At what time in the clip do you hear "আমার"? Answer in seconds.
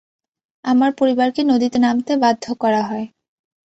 0.65-0.91